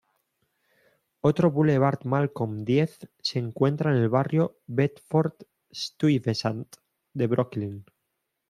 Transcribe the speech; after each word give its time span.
Otro 1.19 1.51
Boulevard 1.51 1.99
Malcolm 2.05 2.63
X 2.67 3.07
se 3.21 3.37
encuentra 3.37 3.91
en 3.91 3.97
el 3.97 4.09
barrio 4.09 4.57
Bedford-Stuyvesant 4.65 6.65
de 7.13 7.27
Brooklyn. 7.27 7.85